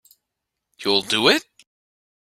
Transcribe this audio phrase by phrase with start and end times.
[0.79, 1.45] You'll do it?